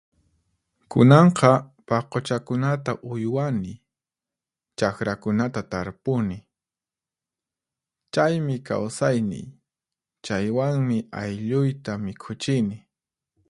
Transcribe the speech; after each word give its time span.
Kunanqa 0.91 1.51
paquchakunata 1.87 2.91
uywani, 3.11 3.73
chaqrakunata 4.77 5.61
tarpuni. 5.71 6.37
Chaymi 8.13 8.55
kawsayniy, 8.67 9.47
chaywanmi 10.25 10.97
aylluyta 11.21 11.93
mikhuchini. 12.05 12.77